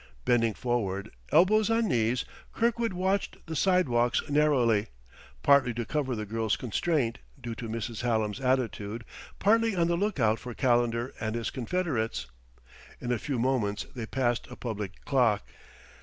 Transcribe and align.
Bending 0.25 0.55
forward, 0.55 1.11
elbows 1.31 1.69
on 1.69 1.87
knees, 1.87 2.25
Kirkwood 2.53 2.91
watched 2.93 3.37
the 3.45 3.55
sidewalks 3.55 4.27
narrowly, 4.27 4.87
partly 5.43 5.75
to 5.75 5.85
cover 5.85 6.15
the 6.15 6.25
girl's 6.25 6.55
constraint, 6.55 7.19
due 7.39 7.53
to 7.53 7.69
Mrs. 7.69 8.01
Hallam's 8.01 8.39
attitude, 8.41 9.05
partly 9.37 9.75
on 9.75 9.85
the 9.85 9.95
lookout 9.95 10.39
for 10.39 10.55
Calendar 10.55 11.13
and 11.19 11.35
his 11.35 11.51
confederates. 11.51 12.25
In 12.99 13.11
a 13.11 13.19
few 13.19 13.37
moments 13.37 13.85
they 13.93 14.07
passed 14.07 14.47
a 14.49 14.55
public 14.55 15.05
clock. 15.05 15.45